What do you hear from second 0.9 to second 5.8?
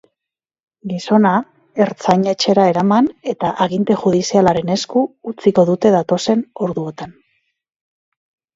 Gizona ertzain-etxera eraman eta aginte judizialaren esku utziko